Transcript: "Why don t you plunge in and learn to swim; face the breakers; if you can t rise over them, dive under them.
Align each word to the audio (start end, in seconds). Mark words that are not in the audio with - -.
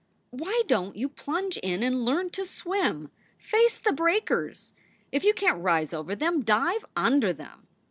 "Why 0.31 0.63
don 0.65 0.93
t 0.93 0.99
you 0.99 1.09
plunge 1.09 1.57
in 1.57 1.83
and 1.83 2.03
learn 2.03 2.31
to 2.31 2.43
swim; 2.43 3.11
face 3.37 3.77
the 3.77 3.93
breakers; 3.93 4.73
if 5.11 5.23
you 5.23 5.31
can 5.35 5.57
t 5.57 5.61
rise 5.61 5.93
over 5.93 6.15
them, 6.15 6.41
dive 6.41 6.83
under 6.95 7.31
them. 7.33 7.67